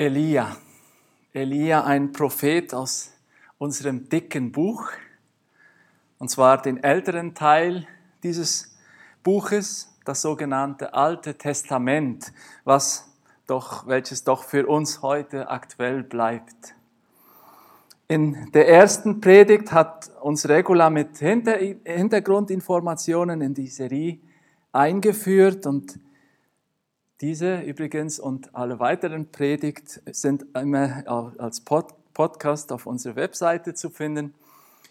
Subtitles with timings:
[0.00, 0.56] Elia.
[1.32, 3.10] Elia, ein Prophet aus
[3.58, 4.92] unserem dicken Buch,
[6.20, 7.84] und zwar den älteren Teil
[8.22, 8.78] dieses
[9.24, 12.32] Buches, das sogenannte Alte Testament,
[12.62, 13.12] was
[13.48, 16.76] doch, welches doch für uns heute aktuell bleibt.
[18.06, 24.20] In der ersten Predigt hat uns Regula mit Hintergrundinformationen in die Serie
[24.70, 25.98] eingeführt und
[27.20, 31.02] diese übrigens und alle weiteren Predigt sind immer
[31.38, 34.34] als Podcast auf unserer Webseite zu finden.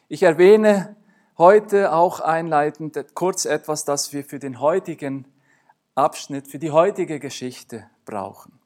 [0.10, 0.96] Ich erwähne
[1.38, 5.26] heute auch einleitend kurz etwas, das wir für den heutigen
[5.96, 8.60] Abschnitt, für die heutige Geschichte brauchen.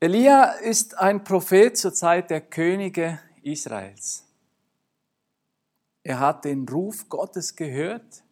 [0.00, 4.24] Elia ist ein Prophet zur Zeit der Könige Israels.
[6.02, 8.22] Er hat den Ruf Gottes gehört,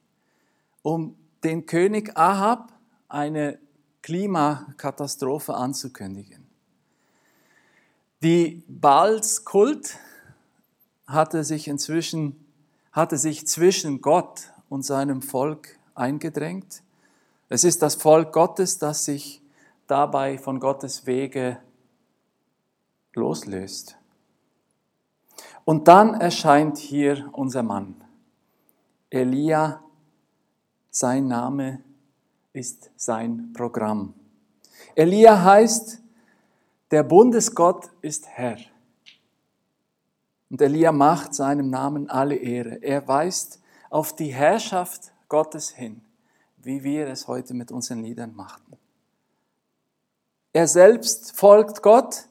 [0.83, 2.73] um den König Ahab
[3.09, 3.59] eine
[4.03, 6.47] Klimakatastrophe anzukündigen.
[8.23, 9.99] Die Baalskult
[11.07, 12.45] hatte sich inzwischen,
[12.93, 16.83] hatte sich zwischen Gott und seinem Volk eingedrängt.
[17.49, 19.43] Es ist das Volk Gottes, das sich
[19.87, 21.59] dabei von Gottes Wege
[23.15, 23.97] loslöst.
[25.65, 28.03] Und dann erscheint hier unser Mann,
[29.11, 29.83] Elia,
[30.91, 31.83] sein Name
[32.55, 34.15] ist sein Programm.
[34.95, 36.01] Elia heißt,
[36.91, 38.59] der Bundesgott ist Herr.
[40.49, 42.77] Und Elia macht seinem Namen alle Ehre.
[42.81, 43.61] Er weist
[43.91, 46.01] auf die Herrschaft Gottes hin,
[46.59, 48.77] wie wir es heute mit unseren Liedern machten.
[50.53, 52.29] Er selbst folgt Gott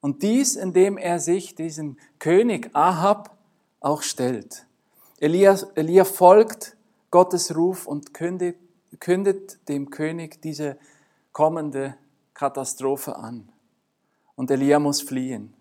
[0.00, 3.38] und dies, indem er sich diesem König Ahab
[3.80, 4.66] auch stellt.
[5.18, 6.76] Elia, Elia folgt
[7.10, 8.58] Gottes Ruf und kündigt,
[9.00, 10.78] kündet dem König diese
[11.32, 11.96] kommende
[12.34, 13.48] Katastrophe an.
[14.34, 15.54] Und Elia muss fliehen.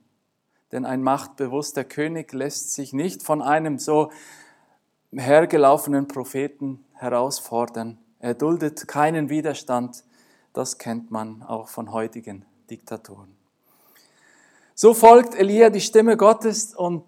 [0.72, 4.12] Denn ein machtbewusster König lässt sich nicht von einem so
[5.12, 7.98] hergelaufenen Propheten herausfordern.
[8.20, 10.04] Er duldet keinen Widerstand.
[10.54, 13.36] Das kennt man auch von heutigen Diktatoren.
[14.76, 17.04] So folgt Elia die Stimme Gottes und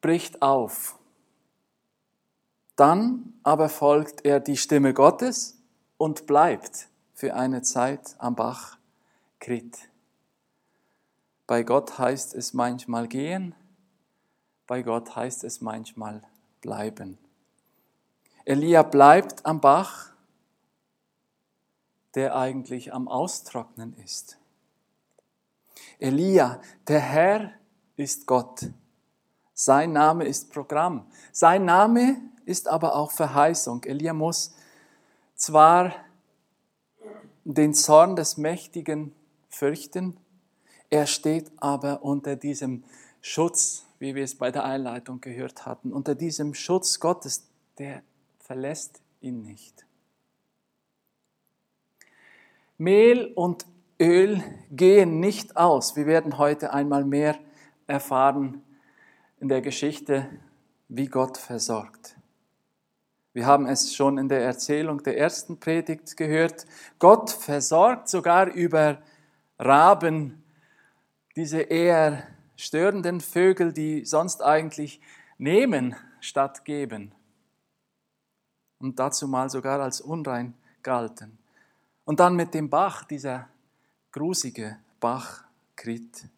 [0.00, 0.98] bricht auf.
[2.80, 5.60] Dann aber folgt er die Stimme Gottes
[5.98, 8.78] und bleibt für eine Zeit am Bach
[9.38, 9.90] Krit.
[11.46, 13.54] Bei Gott heißt es manchmal gehen,
[14.66, 16.22] bei Gott heißt es manchmal
[16.62, 17.18] bleiben.
[18.46, 20.14] Elia bleibt am Bach,
[22.14, 24.38] der eigentlich am Austrocknen ist.
[25.98, 27.52] Elia, der Herr
[27.96, 28.70] ist Gott.
[29.62, 31.06] Sein Name ist Programm.
[31.32, 32.16] Sein Name
[32.46, 33.84] ist aber auch Verheißung.
[33.84, 34.54] Elia muss
[35.34, 35.94] zwar
[37.44, 39.14] den Zorn des Mächtigen
[39.50, 40.16] fürchten,
[40.88, 42.84] er steht aber unter diesem
[43.20, 47.46] Schutz, wie wir es bei der Einleitung gehört hatten, unter diesem Schutz Gottes,
[47.76, 48.02] der
[48.38, 49.84] verlässt ihn nicht.
[52.78, 53.66] Mehl und
[54.00, 55.96] Öl gehen nicht aus.
[55.96, 57.38] Wir werden heute einmal mehr
[57.86, 58.62] erfahren
[59.40, 60.28] in der Geschichte,
[60.88, 62.16] wie Gott versorgt.
[63.32, 66.66] Wir haben es schon in der Erzählung der ersten Predigt gehört.
[66.98, 69.00] Gott versorgt sogar über
[69.58, 70.42] Raben,
[71.36, 75.00] diese eher störenden Vögel, die sonst eigentlich
[75.38, 77.14] nehmen statt geben.
[78.78, 81.38] Und dazu mal sogar als unrein galten.
[82.04, 83.48] Und dann mit dem Bach, dieser
[84.12, 85.44] grusige Bach
[85.76, 86.28] Krit.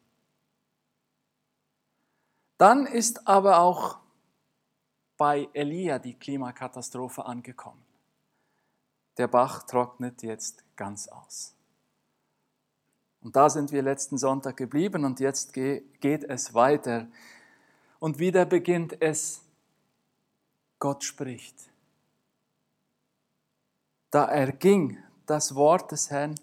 [2.63, 3.99] Dann ist aber auch
[5.17, 7.85] bei Elia die Klimakatastrophe angekommen.
[9.17, 11.57] Der Bach trocknet jetzt ganz aus.
[13.21, 17.09] Und da sind wir letzten Sonntag geblieben und jetzt geht es weiter.
[17.99, 19.43] Und wieder beginnt es,
[20.79, 21.57] Gott spricht.
[24.13, 26.37] Da erging das Wort des Herrn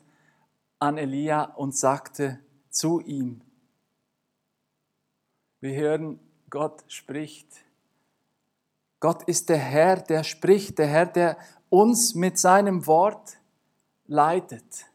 [0.79, 2.41] an Elia und sagte
[2.71, 3.39] zu ihm.
[5.61, 6.19] Wir hören,
[6.49, 7.47] Gott spricht.
[8.99, 11.37] Gott ist der Herr, der spricht, der Herr, der
[11.69, 13.37] uns mit seinem Wort
[14.07, 14.85] leitet.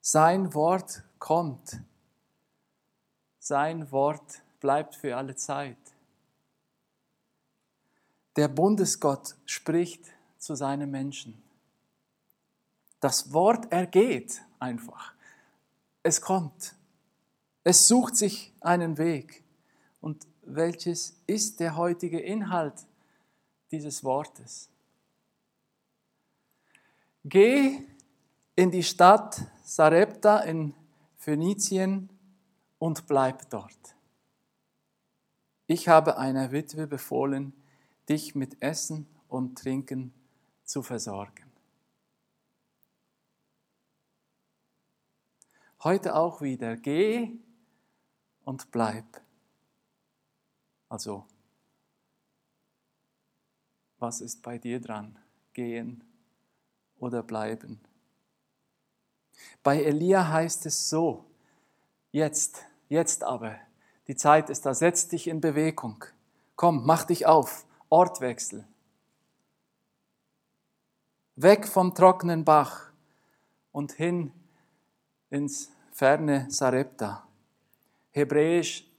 [0.00, 1.80] Sein Wort kommt.
[3.38, 5.76] Sein Wort bleibt für alle Zeit.
[8.36, 10.04] Der Bundesgott spricht
[10.38, 11.42] zu seinen Menschen.
[13.00, 15.14] Das Wort ergeht einfach.
[16.02, 16.75] Es kommt.
[17.68, 19.42] Es sucht sich einen Weg.
[20.00, 22.86] Und welches ist der heutige Inhalt
[23.72, 24.68] dieses Wortes?
[27.24, 27.82] Geh
[28.54, 30.74] in die Stadt Sarepta in
[31.16, 32.08] Phönizien
[32.78, 33.96] und bleib dort.
[35.66, 37.52] Ich habe einer Witwe befohlen,
[38.08, 40.14] dich mit Essen und Trinken
[40.62, 41.50] zu versorgen.
[45.82, 47.40] Heute auch wieder, geh
[48.46, 49.04] und bleib.
[50.88, 51.26] Also,
[53.98, 55.18] was ist bei dir dran?
[55.52, 56.04] Gehen
[56.98, 57.80] oder bleiben?
[59.62, 61.24] Bei Elia heißt es so,
[62.12, 63.56] jetzt, jetzt aber,
[64.06, 66.04] die Zeit ist da, setz dich in Bewegung.
[66.54, 68.66] Komm, mach dich auf, Ortwechsel.
[71.34, 72.92] Weg vom trockenen Bach
[73.72, 74.32] und hin
[75.30, 77.25] ins ferne Sarepta.
[78.16, 78.90] Hebräisch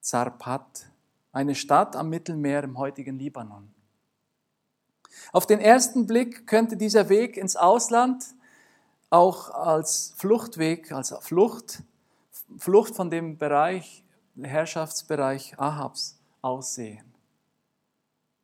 [0.00, 0.86] Zarpat,
[1.32, 3.74] eine Stadt am Mittelmeer im heutigen Libanon.
[5.32, 8.24] Auf den ersten Blick könnte dieser Weg ins Ausland
[9.10, 11.82] auch als Fluchtweg, als Flucht,
[12.56, 14.04] Flucht von dem Bereich,
[14.40, 17.12] Herrschaftsbereich Ahabs aussehen.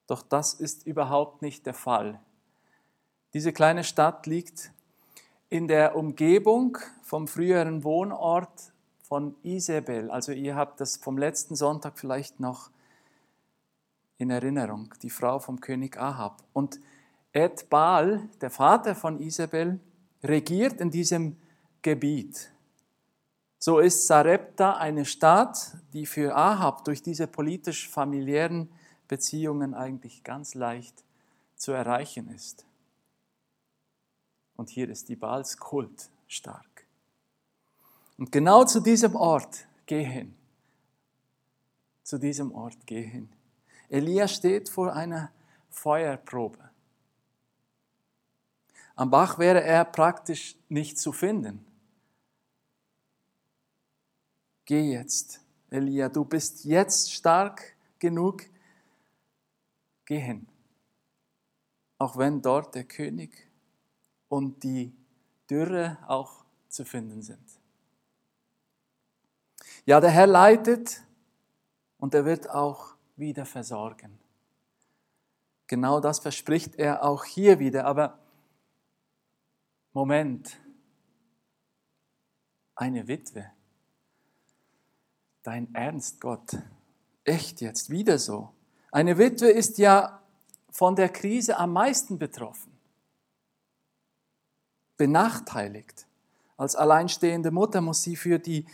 [0.08, 2.19] Doch das ist überhaupt nicht der Fall.
[3.34, 4.73] Diese kleine Stadt liegt
[5.49, 8.73] in der Umgebung vom früheren Wohnort
[9.10, 10.08] von Isabel.
[10.08, 12.70] Also ihr habt das vom letzten Sonntag vielleicht noch
[14.18, 16.44] in Erinnerung, die Frau vom König Ahab.
[16.52, 16.78] Und
[17.32, 19.80] Ed Baal, der Vater von Isabel,
[20.22, 21.36] regiert in diesem
[21.82, 22.52] Gebiet.
[23.58, 28.70] So ist Sarepta eine Stadt, die für Ahab durch diese politisch-familiären
[29.08, 31.02] Beziehungen eigentlich ganz leicht
[31.56, 32.64] zu erreichen ist.
[34.54, 36.69] Und hier ist die Baalskult stark.
[38.20, 40.34] Und genau zu diesem Ort geh hin.
[42.02, 43.32] Zu diesem Ort geh hin.
[43.88, 45.32] Elia steht vor einer
[45.70, 46.69] Feuerprobe.
[48.94, 51.64] Am Bach wäre er praktisch nicht zu finden.
[54.66, 55.40] Geh jetzt,
[55.70, 58.43] Elia, du bist jetzt stark genug,
[60.05, 60.46] geh hin.
[61.96, 63.49] Auch wenn dort der König
[64.28, 64.93] und die
[65.49, 67.59] Dürre auch zu finden sind.
[69.86, 71.02] Ja, der Herr leitet
[71.98, 74.18] und er wird auch wieder versorgen.
[75.66, 77.86] Genau das verspricht er auch hier wieder.
[77.86, 78.18] Aber
[79.92, 80.58] Moment,
[82.74, 83.50] eine Witwe.
[85.42, 86.58] Dein Ernst, Gott.
[87.24, 88.52] Echt jetzt, wieder so.
[88.90, 90.20] Eine Witwe ist ja
[90.70, 92.72] von der Krise am meisten betroffen,
[94.96, 96.06] benachteiligt.
[96.56, 98.66] Als alleinstehende Mutter muss sie für die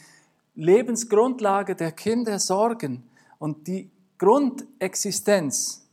[0.57, 3.09] Lebensgrundlage der Kinder sorgen
[3.39, 5.87] und die Grundexistenz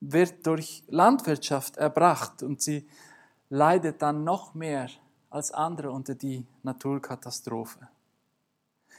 [0.00, 2.88] wird durch Landwirtschaft erbracht und sie
[3.48, 4.88] leidet dann noch mehr
[5.30, 7.88] als andere unter die Naturkatastrophe.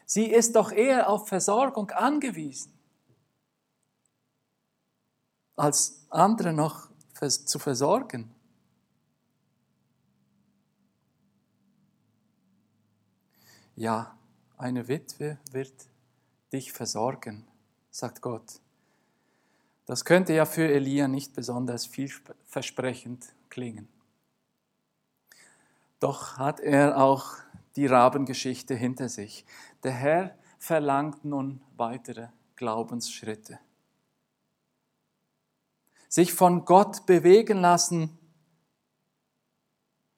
[0.06, 2.74] Sie ist doch eher auf Versorgung angewiesen
[5.56, 6.90] als andere noch
[7.46, 8.30] zu versorgen.
[13.76, 14.18] Ja,
[14.64, 15.74] eine Witwe wird
[16.54, 17.46] dich versorgen,
[17.92, 18.62] sagt Gott.
[19.86, 23.90] Das könnte ja für Elia nicht besonders vielversprechend klingen.
[26.00, 27.36] Doch hat er auch
[27.76, 29.46] die Rabengeschichte hinter sich.
[29.84, 33.60] Der Herr verlangt nun weitere Glaubensschritte
[36.08, 38.20] sich von Gott bewegen lassen,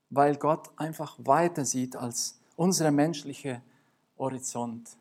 [0.09, 3.61] weil Gott einfach weiter sieht als unsere menschliche
[4.17, 4.97] Horizont.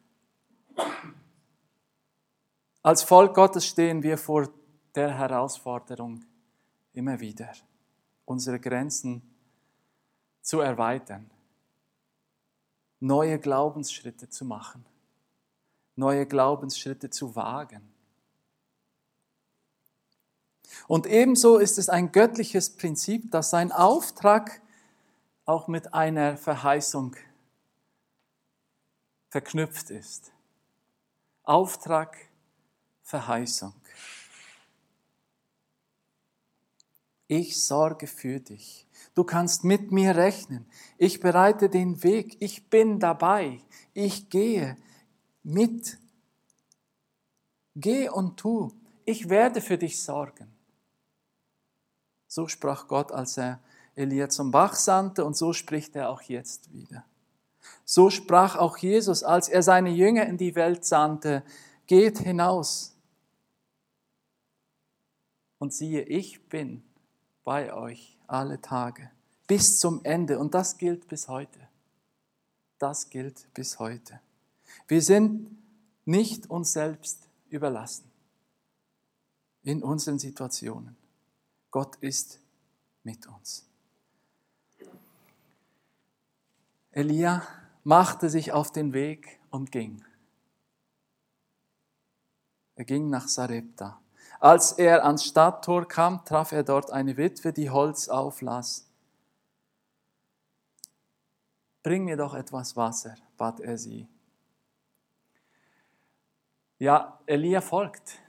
[2.82, 4.48] Als Volk Gottes stehen wir vor
[4.94, 6.24] der Herausforderung
[6.92, 7.52] immer wieder,
[8.24, 9.22] unsere Grenzen
[10.42, 11.30] zu erweitern,
[13.00, 14.84] neue Glaubensschritte zu machen,
[15.96, 17.94] neue Glaubensschritte zu wagen.
[20.86, 24.60] Und ebenso ist es ein göttliches Prinzip, dass sein Auftrag
[25.46, 27.16] auch mit einer Verheißung
[29.34, 30.30] verknüpft ist.
[31.42, 32.16] Auftrag,
[33.02, 33.74] Verheißung.
[37.26, 38.86] Ich sorge für dich.
[39.12, 40.66] Du kannst mit mir rechnen.
[40.98, 42.36] Ich bereite den Weg.
[42.38, 43.60] Ich bin dabei.
[43.92, 44.76] Ich gehe
[45.42, 45.98] mit.
[47.74, 48.70] Geh und tu.
[49.04, 50.46] Ich werde für dich sorgen.
[52.28, 53.58] So sprach Gott, als er
[53.96, 57.04] Elia zum Bach sandte und so spricht er auch jetzt wieder.
[57.84, 61.42] So sprach auch Jesus, als er seine Jünger in die Welt sandte,
[61.86, 62.94] geht hinaus.
[65.58, 66.82] Und siehe, ich bin
[67.44, 69.10] bei euch alle Tage
[69.46, 70.38] bis zum Ende.
[70.38, 71.60] Und das gilt bis heute.
[72.78, 74.20] Das gilt bis heute.
[74.88, 75.56] Wir sind
[76.04, 78.10] nicht uns selbst überlassen
[79.62, 80.96] in unseren Situationen.
[81.70, 82.40] Gott ist
[83.02, 83.66] mit uns.
[86.96, 87.42] Elia
[87.82, 90.04] machte sich auf den Weg und ging.
[92.76, 94.00] Er ging nach Sarepta.
[94.38, 98.88] Als er ans Stadttor kam, traf er dort eine Witwe, die Holz auflas.
[101.82, 104.06] Bring mir doch etwas Wasser, bat er sie.
[106.78, 108.20] Ja, Elia folgt.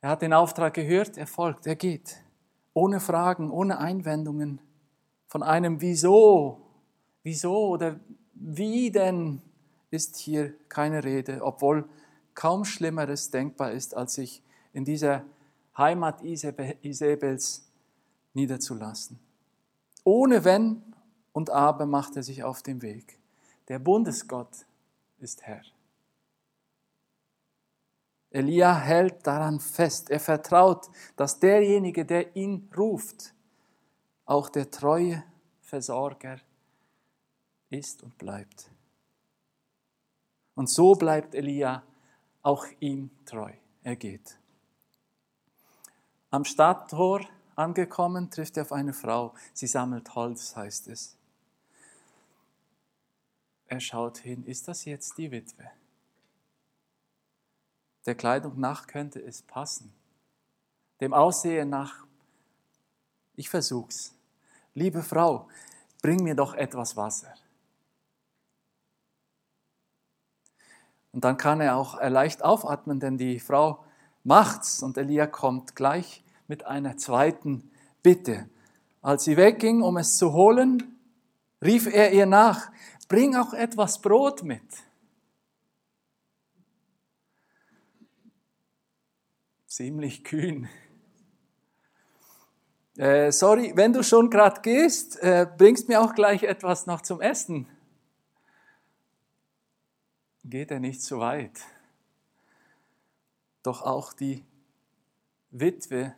[0.00, 2.22] Er hat den Auftrag gehört, er folgt, er geht.
[2.72, 4.62] Ohne Fragen, ohne Einwendungen.
[5.26, 6.63] Von einem Wieso,
[7.24, 7.98] wieso oder
[8.34, 9.42] wie denn
[9.90, 11.88] ist hier keine Rede, obwohl
[12.34, 15.24] kaum Schlimmeres denkbar ist, als sich in dieser
[15.76, 17.68] Heimat Isabels
[18.34, 19.18] niederzulassen.
[20.04, 20.82] Ohne Wenn
[21.32, 23.18] und Aber macht er sich auf den Weg.
[23.68, 24.66] Der Bundesgott
[25.18, 25.62] ist Herr.
[28.30, 30.10] Elia hält daran fest.
[30.10, 33.32] Er vertraut, dass derjenige, der ihn ruft,
[34.26, 35.22] auch der treue
[35.60, 36.40] Versorger
[37.74, 38.70] ist und bleibt.
[40.54, 41.82] Und so bleibt Elia
[42.42, 43.52] auch ihm treu.
[43.82, 44.38] Er geht.
[46.30, 47.20] Am Stadttor
[47.54, 49.34] angekommen, trifft er auf eine Frau.
[49.52, 51.16] Sie sammelt Holz, heißt es.
[53.66, 55.70] Er schaut hin, ist das jetzt die Witwe?
[58.06, 59.92] Der Kleidung nach könnte es passen.
[61.00, 62.06] Dem Aussehen nach,
[63.34, 64.14] ich versuch's.
[64.74, 65.48] Liebe Frau,
[66.02, 67.34] bring mir doch etwas Wasser.
[71.14, 73.84] Und dann kann er auch leicht aufatmen, denn die Frau
[74.24, 77.70] macht's und Elia kommt gleich mit einer zweiten
[78.02, 78.48] Bitte.
[79.00, 80.98] Als sie wegging, um es zu holen,
[81.62, 82.68] rief er ihr nach,
[83.08, 84.64] bring auch etwas Brot mit.
[89.68, 90.68] Ziemlich kühn.
[92.96, 97.20] Äh, sorry, wenn du schon gerade gehst, äh, bringst mir auch gleich etwas noch zum
[97.20, 97.68] Essen
[100.44, 101.60] geht er nicht so weit.
[103.62, 104.44] Doch auch die
[105.50, 106.14] Witwe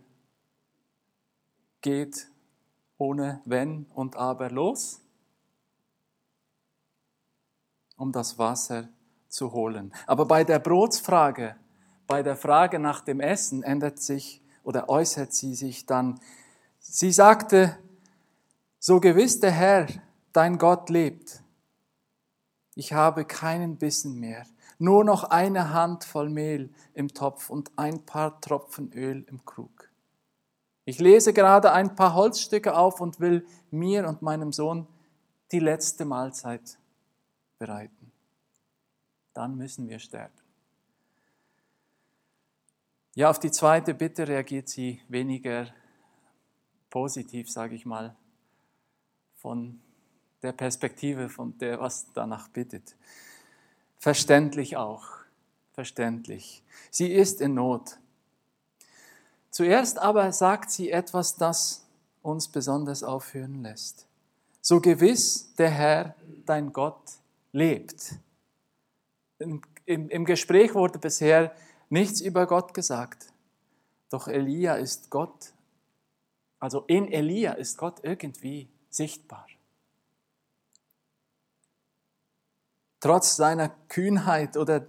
[1.81, 2.29] geht
[2.99, 5.01] ohne Wenn und Aber los,
[7.97, 8.89] um das Wasser
[9.29, 9.95] zu holen.
[10.07, 11.57] Aber bei der Brotsfrage,
[12.07, 16.19] bei der Frage nach dem Essen ändert sich oder äußert sie sich dann.
[16.79, 17.79] Sie sagte,
[18.79, 19.87] so gewiss der Herr,
[20.33, 21.43] dein Gott lebt
[22.77, 24.47] ich habe keinen Bissen mehr,
[24.79, 29.91] nur noch eine Handvoll Mehl im Topf und ein paar Tropfen Öl im Krug.
[30.85, 34.87] Ich lese gerade ein paar Holzstücke auf und will mir und meinem Sohn
[35.51, 36.79] die letzte Mahlzeit
[37.59, 38.13] bereiten.
[39.33, 40.35] Dann müssen wir sterben.
[43.15, 45.69] Ja, auf die zweite Bitte reagiert sie weniger
[46.91, 48.15] positiv, sage ich mal,
[49.37, 49.81] von
[50.43, 52.97] der Perspektive, von der, was danach bittet.
[53.99, 55.09] Verständlich auch,
[55.73, 56.63] verständlich.
[56.91, 57.99] Sie ist in Not.
[59.51, 61.87] Zuerst aber sagt sie etwas, das
[62.23, 64.07] uns besonders aufhören lässt.
[64.61, 66.15] So gewiss der Herr,
[66.45, 67.13] dein Gott,
[67.53, 68.17] lebt.
[69.39, 71.55] Im, im, Im Gespräch wurde bisher
[71.89, 73.33] nichts über Gott gesagt.
[74.11, 75.53] Doch Elia ist Gott,
[76.59, 79.47] also in Elia ist Gott irgendwie sichtbar.
[83.07, 84.85] Trotz seiner Kühnheit oder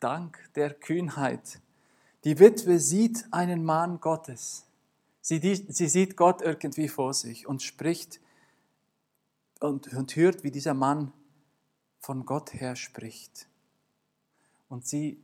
[0.00, 1.62] dank der Kühnheit.
[2.24, 4.66] Die Witwe sieht einen Mann Gottes.
[5.22, 8.20] Sie, sie sieht Gott irgendwie vor sich und spricht
[9.60, 11.10] und, und hört, wie dieser Mann
[12.00, 13.48] von Gott her spricht.
[14.68, 15.18] Und sie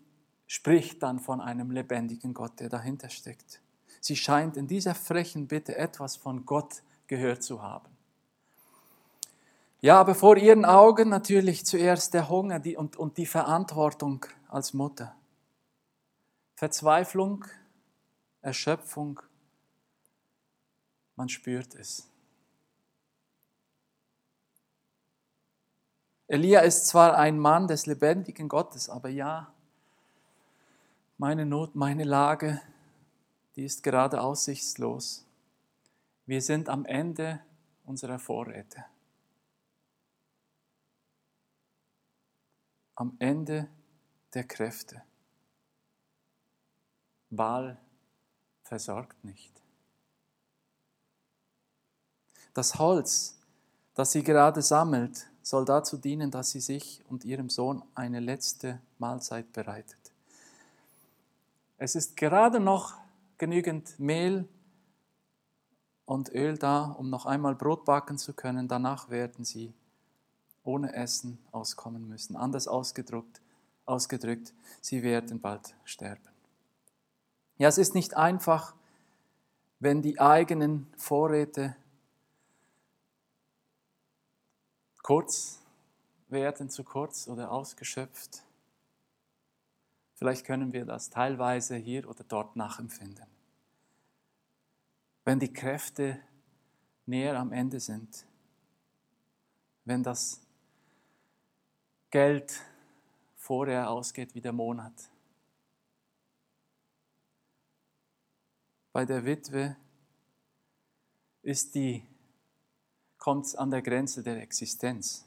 [0.46, 3.60] spricht dann von einem lebendigen Gott, der dahinter steckt.
[4.00, 7.89] Sie scheint in dieser frechen Bitte etwas von Gott gehört zu haben.
[9.82, 15.16] Ja, aber vor ihren Augen natürlich zuerst der Hunger und, die Verantwortung als Mutter.
[16.54, 17.46] Verzweiflung,
[18.42, 19.20] Erschöpfung,
[21.16, 22.06] man spürt es.
[26.26, 29.52] Elia ist zwar ein Mann des lebendigen Gottes, aber ja,
[31.16, 32.60] meine Not, meine Lage,
[33.56, 35.26] die ist gerade aussichtslos.
[36.26, 37.40] Wir sind am Ende
[37.84, 38.84] unserer Vorräte.
[43.00, 43.66] Am Ende
[44.34, 45.02] der Kräfte.
[47.30, 47.80] Baal
[48.62, 49.50] versorgt nicht.
[52.52, 53.38] Das Holz,
[53.94, 58.82] das sie gerade sammelt, soll dazu dienen, dass sie sich und ihrem Sohn eine letzte
[58.98, 60.12] Mahlzeit bereitet.
[61.78, 62.98] Es ist gerade noch
[63.38, 64.46] genügend Mehl
[66.04, 68.68] und Öl da, um noch einmal Brot backen zu können.
[68.68, 69.72] Danach werden sie
[70.62, 72.36] ohne Essen auskommen müssen.
[72.36, 73.40] Anders ausgedrückt,
[73.86, 76.28] ausgedrückt, sie werden bald sterben.
[77.58, 78.74] Ja, es ist nicht einfach,
[79.80, 81.76] wenn die eigenen Vorräte
[85.02, 85.60] kurz
[86.28, 88.42] werden, zu kurz oder ausgeschöpft.
[90.14, 93.26] Vielleicht können wir das teilweise hier oder dort nachempfinden.
[95.24, 96.20] Wenn die Kräfte
[97.06, 98.26] näher am Ende sind,
[99.84, 100.40] wenn das
[102.10, 102.52] Geld
[103.36, 104.92] vorher ausgeht wie der Monat.
[108.92, 109.76] Bei der Witwe
[111.42, 112.04] ist die
[113.20, 115.24] kommt es an der Grenze der Existenz.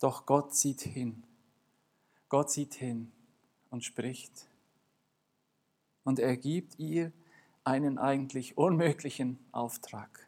[0.00, 1.24] Doch Gott sieht hin.
[2.28, 3.12] Gott sieht hin
[3.68, 4.48] und spricht.
[6.04, 7.12] Und er gibt ihr
[7.64, 10.26] einen eigentlich unmöglichen Auftrag.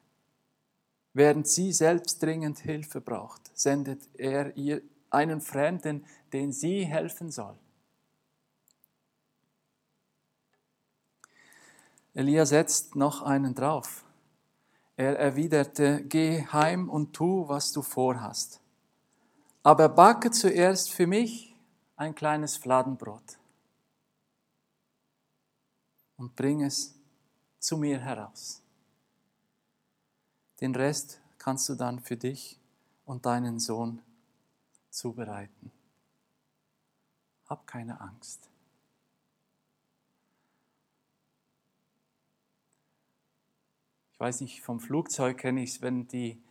[1.14, 7.59] Während sie selbst dringend Hilfe braucht, sendet er ihr einen Fremden, den sie helfen soll.
[12.14, 14.05] Elia setzt noch einen drauf.
[14.97, 18.61] Er erwiderte, geh heim und tu, was du vorhast.
[19.62, 21.57] Aber backe zuerst für mich
[21.97, 23.38] ein kleines Fladenbrot
[26.17, 26.95] und bring es
[27.59, 28.62] zu mir heraus.
[30.61, 32.59] Den Rest kannst du dann für dich
[33.07, 34.02] und deinen Sohn
[34.90, 35.73] zubereiten.
[37.49, 38.50] Hab keine Angst.
[44.21, 46.43] ich weiß nicht, vom Flugzeug kenne ich es, wenn die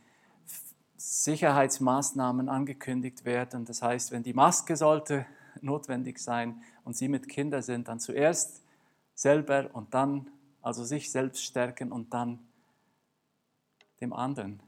[0.97, 3.63] Sicherheitsmaßnahmen angekündigt werden.
[3.63, 5.27] Das heißt, wenn die Maske sollte
[5.61, 8.63] notwendig sein und Sie mit Kindern sind, dann zuerst
[9.13, 10.31] selber und dann,
[10.63, 12.39] also sich selbst stärken und dann
[14.01, 14.63] dem anderen.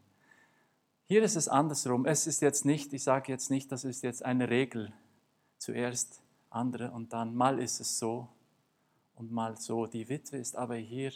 [1.11, 2.05] Hier ist es andersrum.
[2.05, 4.93] Es ist jetzt nicht, ich sage jetzt nicht, das ist jetzt eine Regel.
[5.57, 7.35] Zuerst andere und dann.
[7.35, 8.29] Mal ist es so
[9.15, 9.87] und mal so.
[9.87, 11.11] Die Witwe ist aber hier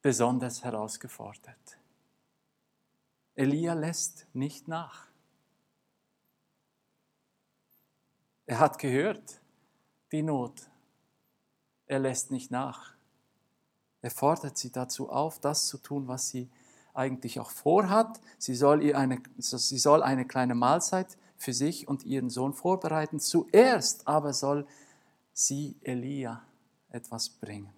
[0.00, 1.76] besonders herausgefordert.
[3.34, 5.08] Elia lässt nicht nach.
[8.46, 9.40] Er hat gehört
[10.12, 10.70] die Not.
[11.86, 12.94] Er lässt nicht nach.
[14.02, 16.48] Er fordert sie dazu auf, das zu tun, was sie
[16.94, 18.20] eigentlich auch vorhat.
[18.38, 23.20] Sie soll, ihr eine, sie soll eine kleine Mahlzeit für sich und ihren Sohn vorbereiten.
[23.20, 24.66] Zuerst aber soll
[25.32, 26.42] sie Elia
[26.90, 27.72] etwas bringen.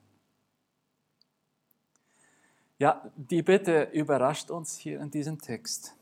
[2.79, 5.95] Ja, die Bitte überrascht uns hier in diesem Text.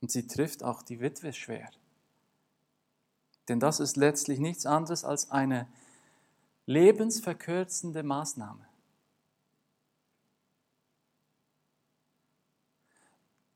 [0.00, 1.70] Und sie trifft auch die Witwe schwer.
[3.48, 5.68] Denn das ist letztlich nichts anderes als eine
[6.66, 8.66] lebensverkürzende Maßnahme.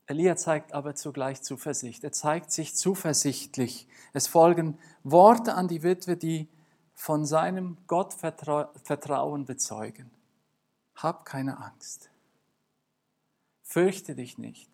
[0.07, 2.03] Elia zeigt aber zugleich Zuversicht.
[2.03, 3.87] Er zeigt sich zuversichtlich.
[4.11, 6.49] Es folgen Worte an die Witwe, die
[6.93, 10.11] von seinem Gottvertrauen bezeugen.
[10.95, 12.09] Hab keine Angst.
[13.63, 14.69] Fürchte dich nicht.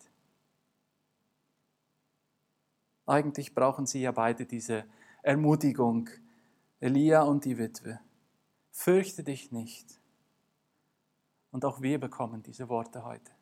[3.06, 4.84] Eigentlich brauchen sie ja beide diese
[5.22, 6.10] Ermutigung,
[6.80, 8.00] Elia und die Witwe.
[8.78, 9.98] Fürchte dich nicht.
[11.50, 13.32] Und auch wir bekommen diese Worte heute.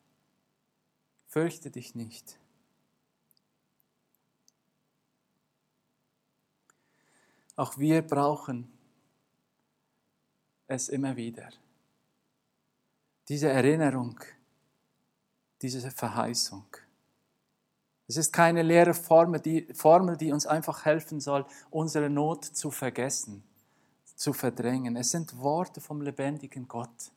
[1.27, 2.39] Fürchte dich nicht.
[7.55, 8.73] Auch wir brauchen
[10.69, 11.51] es immer wieder.
[13.29, 14.19] Diese Erinnerung,
[15.61, 16.65] diese Verheißung.
[18.09, 23.45] Es ist keine leere Formel die, uns einfach helfen soll, unsere Not zu vergessen,
[24.17, 24.97] zu verdrängen.
[24.97, 27.13] Es sind Worte vom lebendigen Gott,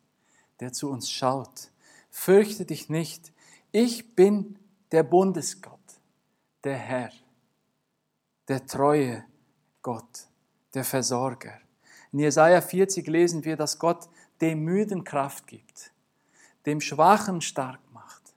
[0.59, 1.71] der zu uns schaut.
[2.11, 3.31] Fürchte dich nicht,
[3.71, 4.59] ich bin
[4.91, 5.79] der Bundesgott,
[6.63, 7.11] der Herr,
[8.47, 9.23] der treue
[9.81, 10.27] Gott,
[10.73, 11.59] der Versorger.
[12.11, 14.09] In Jesaja 40 lesen wir, dass Gott
[14.41, 15.91] dem Müden Kraft gibt,
[16.65, 18.33] dem Schwachen stark macht.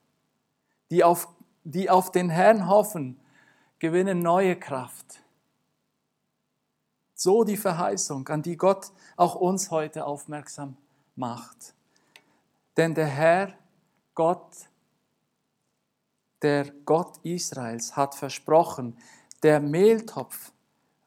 [0.90, 1.28] Die auf,
[1.64, 3.18] die auf den Herrn hoffen,
[3.78, 5.21] gewinnen neue Kraft.
[7.14, 10.76] So die Verheißung, an die Gott auch uns heute aufmerksam
[11.14, 11.74] macht.
[12.76, 13.54] Denn der Herr,
[14.14, 14.68] Gott,
[16.42, 18.96] der Gott Israels, hat versprochen,
[19.42, 20.52] der Mehltopf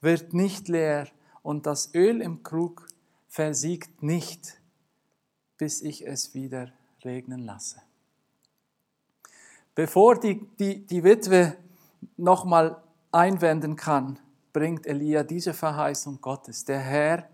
[0.01, 1.07] wird nicht leer
[1.41, 2.87] und das Öl im Krug
[3.27, 4.61] versiegt nicht,
[5.57, 6.71] bis ich es wieder
[7.03, 7.81] regnen lasse.
[9.73, 11.57] Bevor die, die, die Witwe
[12.15, 14.19] nochmal einwenden kann,
[14.55, 16.63] bringt Elia diese Verheißung Gottes.
[16.63, 17.27] Der Herr,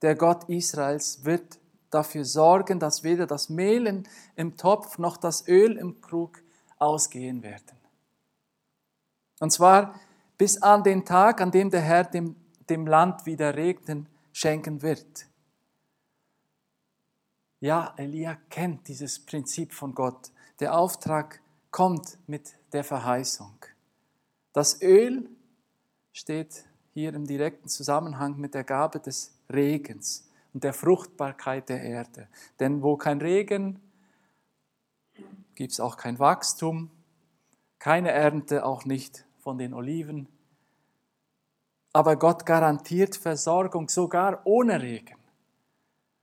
[0.00, 1.58] der Gott Israels, wird
[1.90, 4.02] dafür sorgen, dass weder das Mehl
[4.34, 6.42] im Topf noch das Öl im Krug
[6.78, 7.76] ausgehen werden.
[9.40, 10.00] Und zwar
[10.38, 12.34] bis an den Tag, an dem der Herr dem,
[12.70, 15.26] dem Land wieder Regnen schenken wird.
[17.60, 20.32] Ja, Elia kennt dieses Prinzip von Gott.
[20.60, 23.66] Der Auftrag kommt mit der Verheißung.
[24.54, 25.28] Das Öl
[26.14, 32.28] steht hier im direkten Zusammenhang mit der Gabe des Regens und der Fruchtbarkeit der Erde.
[32.60, 33.80] Denn wo kein Regen,
[35.56, 36.90] gibt es auch kein Wachstum,
[37.80, 40.28] keine Ernte, auch nicht von den Oliven.
[41.92, 45.18] Aber Gott garantiert Versorgung sogar ohne Regen.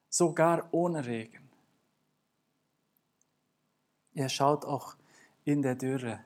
[0.10, 1.50] Sogar ohne Regen.
[4.14, 4.96] Er schaut auch
[5.44, 6.22] in der Dürre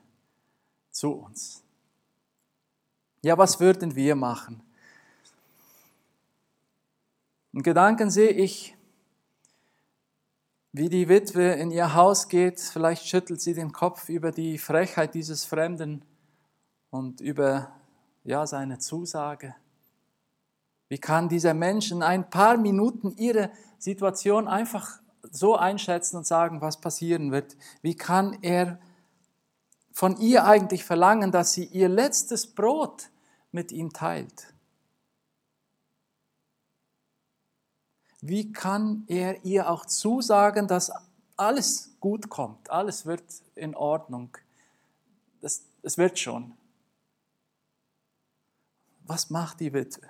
[0.92, 1.65] zu uns.
[3.26, 4.62] Ja, was würden wir machen?
[7.54, 8.78] In Gedanken sehe ich,
[10.72, 12.60] wie die Witwe in ihr Haus geht.
[12.60, 16.06] Vielleicht schüttelt sie den Kopf über die Frechheit dieses Fremden
[16.92, 17.72] und über
[18.24, 19.56] ja, seine Zusage.
[20.90, 26.62] Wie kann dieser Mensch in ein paar Minuten ihre Situation einfach so einschätzen und sagen,
[26.62, 27.58] was passieren wird?
[27.82, 28.78] Wie kann er
[29.94, 33.10] von ihr eigentlich verlangen, dass sie ihr letztes Brot
[33.56, 34.54] mit ihm teilt?
[38.22, 40.92] Wie kann er ihr auch zusagen, dass
[41.38, 43.24] alles gut kommt, alles wird
[43.56, 44.38] in Ordnung,
[45.42, 46.58] das, es wird schon?
[49.04, 50.10] Was macht die Witwe?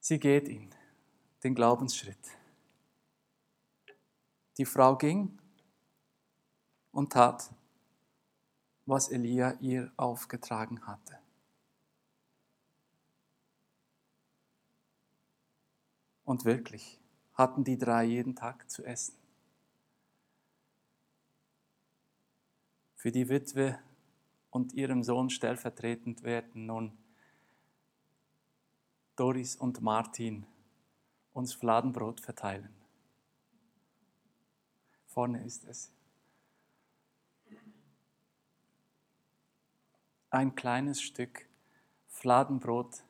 [0.00, 0.74] Sie geht ihn,
[1.44, 2.18] den Glaubensschritt.
[4.58, 5.38] Die Frau ging
[6.92, 7.50] und tat,
[8.86, 11.18] was Elia ihr aufgetragen hatte.
[16.24, 17.00] Und wirklich
[17.34, 19.14] hatten die drei jeden Tag zu essen.
[22.94, 23.78] Für die Witwe
[24.50, 26.96] und ihrem Sohn stellvertretend werden nun
[29.16, 30.46] Doris und Martin
[31.32, 32.72] uns Fladenbrot verteilen.
[35.06, 35.90] Vorne ist es.
[40.32, 41.46] Ein kleines Stück
[42.08, 43.04] Fladenbrot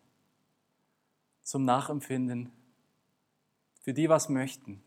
[1.44, 2.50] zum Nachempfinden
[3.80, 4.82] für die, was möchten,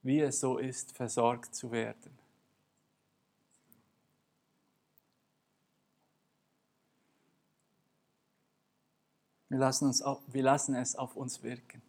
[0.00, 2.18] wie es so ist, versorgt zu werden.
[9.50, 11.82] Wir lassen, uns, wir lassen es auf uns wirken.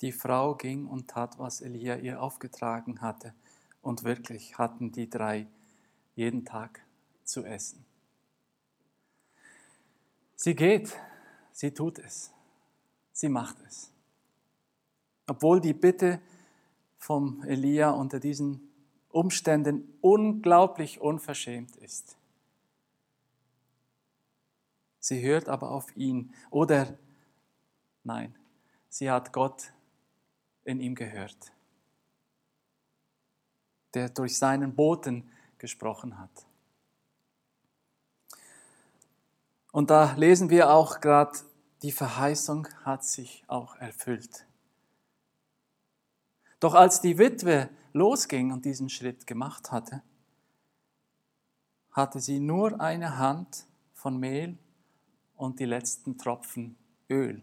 [0.00, 3.34] Die Frau ging und tat, was Elia ihr aufgetragen hatte.
[3.80, 5.46] Und wirklich hatten die drei
[6.14, 6.84] jeden Tag
[7.24, 7.84] zu essen.
[10.34, 10.94] Sie geht,
[11.52, 12.32] sie tut es,
[13.12, 13.90] sie macht es.
[15.26, 16.20] Obwohl die Bitte
[16.98, 18.68] vom Elia unter diesen
[19.10, 22.16] Umständen unglaublich unverschämt ist.
[25.00, 26.34] Sie hört aber auf ihn.
[26.50, 26.98] Oder
[28.02, 28.34] nein,
[28.88, 29.72] sie hat Gott
[30.66, 31.52] in ihm gehört,
[33.94, 36.46] der durch seinen Boten gesprochen hat.
[39.72, 41.38] Und da lesen wir auch gerade,
[41.82, 44.46] die Verheißung hat sich auch erfüllt.
[46.60, 50.02] Doch als die Witwe losging und diesen Schritt gemacht hatte,
[51.92, 54.58] hatte sie nur eine Hand von Mehl
[55.36, 56.76] und die letzten Tropfen
[57.08, 57.42] Öl.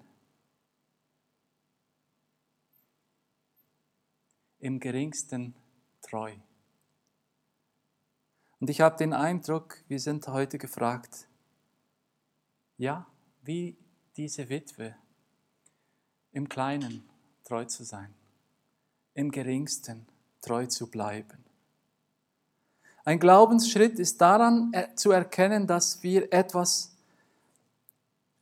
[4.64, 5.54] Im geringsten
[6.02, 6.32] treu.
[8.62, 11.28] Und ich habe den Eindruck, wir sind heute gefragt,
[12.78, 13.06] ja,
[13.42, 13.76] wie
[14.16, 14.96] diese Witwe,
[16.32, 17.04] im Kleinen
[17.44, 18.14] treu zu sein,
[19.16, 20.06] im Geringsten
[20.40, 21.44] treu zu bleiben.
[23.04, 26.96] Ein Glaubensschritt ist daran zu erkennen, dass wir etwas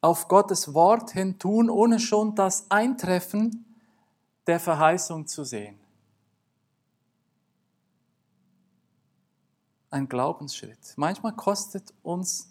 [0.01, 3.65] auf Gottes Wort hin tun, ohne schon das Eintreffen
[4.45, 5.80] der Verheißung zu sehen.
[9.91, 10.93] Ein Glaubensschritt.
[10.95, 12.49] Manchmal kostet uns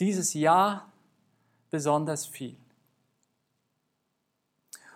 [0.00, 0.90] dieses Ja
[1.70, 2.56] besonders viel.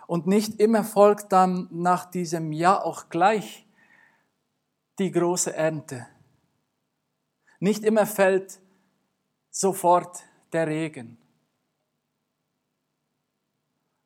[0.07, 3.65] Und nicht immer folgt dann nach diesem Ja auch gleich
[4.99, 6.07] die große Ernte.
[7.59, 8.59] Nicht immer fällt
[9.49, 11.17] sofort der Regen.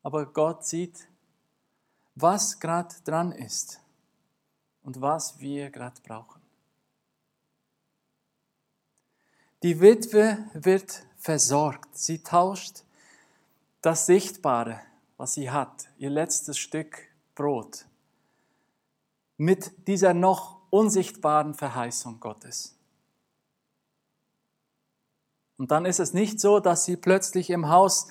[0.02, 1.08] Aber Gott sieht,
[2.14, 3.80] was gerade dran ist
[4.82, 6.37] und was wir gerade brauchen.
[9.62, 11.96] Die Witwe wird versorgt.
[11.96, 12.84] Sie tauscht
[13.82, 14.80] das Sichtbare,
[15.16, 16.98] was sie hat, ihr letztes Stück
[17.34, 17.86] Brot,
[19.36, 22.76] mit dieser noch unsichtbaren Verheißung Gottes.
[25.56, 28.08] Und dann ist es nicht so, dass sie plötzlich im Haus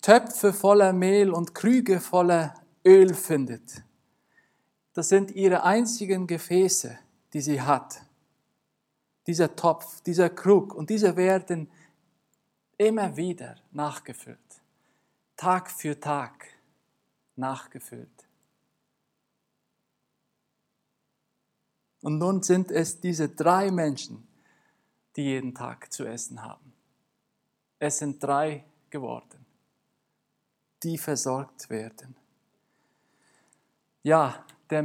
[0.00, 2.54] Töpfe voller Mehl und Krüge voller
[2.84, 3.82] Öl findet.
[4.94, 6.98] Das sind ihre einzigen Gefäße,
[7.32, 8.05] die sie hat.
[9.26, 10.74] Dieser Topf, dieser Krug.
[10.74, 11.70] Und diese werden
[12.78, 14.38] immer wieder nachgefüllt.
[15.36, 16.46] Tag für Tag
[17.36, 18.26] nachgefüllt.
[22.02, 24.28] Und nun sind es diese drei Menschen,
[25.16, 26.72] die jeden Tag zu essen haben.
[27.78, 29.44] Es sind drei geworden,
[30.82, 32.16] die versorgt werden.
[34.02, 34.82] Ja, der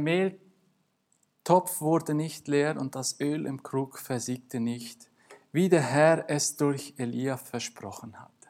[1.42, 5.10] Mehltopf wurde nicht leer und das Öl im Krug versiegte nicht,
[5.50, 8.48] wie der Herr es durch Elia versprochen hatte.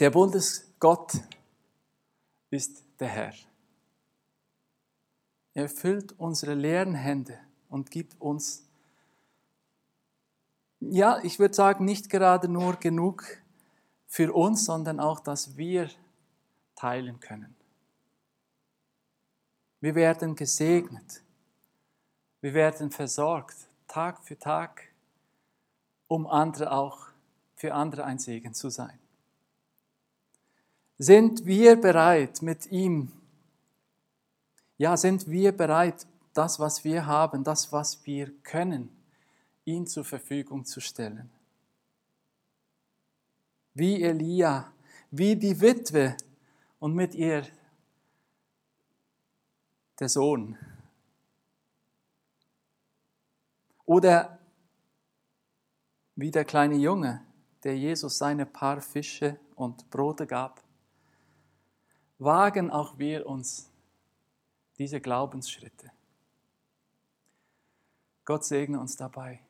[0.00, 1.12] Der Bundesgott
[2.48, 3.34] ist der Herr.
[5.52, 8.66] Er füllt unsere leeren Hände und gibt uns,
[10.80, 13.26] ja, ich würde sagen, nicht gerade nur genug
[14.06, 15.90] für uns, sondern auch, dass wir
[16.76, 17.57] teilen können.
[19.80, 21.22] Wir werden gesegnet.
[22.40, 24.82] Wir werden versorgt, Tag für Tag,
[26.06, 27.06] um andere auch,
[27.54, 28.98] für andere ein Segen zu sein.
[30.98, 33.12] Sind wir bereit, mit ihm
[34.78, 38.90] ja, sind wir bereit, das, was wir haben, das, was wir können,
[39.64, 41.28] ihm zur Verfügung zu stellen?
[43.74, 44.72] Wie Elia,
[45.10, 46.16] wie die Witwe
[46.78, 47.42] und mit ihr
[49.98, 50.56] der Sohn.
[53.84, 54.38] Oder
[56.14, 57.24] wie der kleine Junge,
[57.64, 60.62] der Jesus seine paar Fische und Brote gab.
[62.18, 63.70] Wagen auch wir uns
[64.78, 65.90] diese Glaubensschritte.
[68.24, 69.40] Gott segne uns dabei.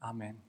[0.00, 0.42] Amen.